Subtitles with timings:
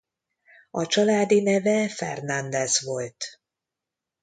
[0.71, 3.39] A családi neve Fernandes volt.